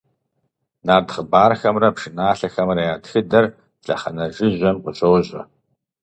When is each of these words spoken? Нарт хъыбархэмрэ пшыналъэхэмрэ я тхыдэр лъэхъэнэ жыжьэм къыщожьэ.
Нарт 0.85 1.07
хъыбархэмрэ 1.13 1.89
пшыналъэхэмрэ 1.95 2.81
я 2.93 2.95
тхыдэр 3.03 3.45
лъэхъэнэ 3.85 4.25
жыжьэм 4.35 4.77
къыщожьэ. 4.83 5.41